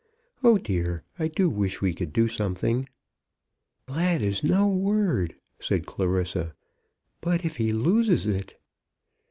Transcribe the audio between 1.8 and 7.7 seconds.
could do something." "Glad is no word," said Clarissa. "But if